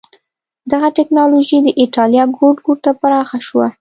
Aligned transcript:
دغه 0.71 0.87
ټکنالوژي 0.97 1.57
د 1.63 1.67
اېټالیا 1.81 2.23
ګوټ 2.37 2.57
ګوټ 2.65 2.79
ته 2.85 2.91
پراخه 3.01 3.39
شوه. 3.47 3.67